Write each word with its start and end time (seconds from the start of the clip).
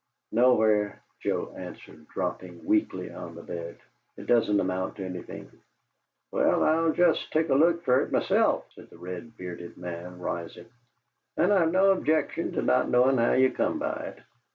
"Nowhere," 0.31 1.03
Joe 1.19 1.53
answered, 1.55 2.07
dropping 2.07 2.65
weakly 2.65 3.11
on 3.13 3.35
the 3.35 3.43
bed. 3.43 3.77
"It 4.17 4.25
doesn't 4.25 4.59
amount 4.59 4.95
to 4.95 5.05
anything." 5.05 5.51
"Well, 6.31 6.63
I'll 6.63 6.87
take 6.91 6.95
just 6.97 7.35
a 7.35 7.53
look 7.53 7.83
fer 7.83 8.07
myself," 8.07 8.65
said 8.73 8.89
the 8.89 8.97
red 8.97 9.37
bearded 9.37 9.77
man, 9.77 10.17
rising. 10.17 10.69
"And 11.37 11.53
I've 11.53 11.71
no 11.71 11.91
objection 11.91 12.51
to 12.53 12.63
not 12.63 12.89
knowin' 12.89 13.19
how 13.19 13.33
ye 13.33 13.51
come 13.51 13.77
by 13.77 14.13
it. 14.17 14.23